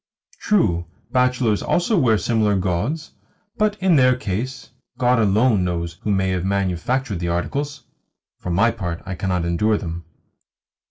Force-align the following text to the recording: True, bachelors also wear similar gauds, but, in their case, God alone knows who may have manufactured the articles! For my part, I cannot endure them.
True, 0.39 0.87
bachelors 1.11 1.61
also 1.61 1.95
wear 1.95 2.17
similar 2.17 2.55
gauds, 2.55 3.11
but, 3.59 3.77
in 3.79 3.97
their 3.97 4.15
case, 4.15 4.71
God 4.97 5.19
alone 5.19 5.63
knows 5.63 5.99
who 6.01 6.09
may 6.11 6.29
have 6.29 6.43
manufactured 6.43 7.19
the 7.19 7.27
articles! 7.29 7.83
For 8.39 8.49
my 8.49 8.71
part, 8.71 9.03
I 9.05 9.13
cannot 9.13 9.45
endure 9.45 9.77
them. 9.77 10.05